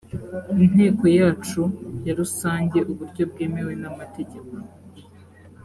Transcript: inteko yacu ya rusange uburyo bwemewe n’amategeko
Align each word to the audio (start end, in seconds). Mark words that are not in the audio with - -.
inteko 0.65 1.03
yacu 1.19 1.61
ya 2.05 2.13
rusange 2.19 2.77
uburyo 2.91 3.23
bwemewe 3.31 3.73
n’amategeko 3.81 4.53